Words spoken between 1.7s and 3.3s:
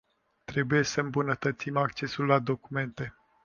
accesul la documente.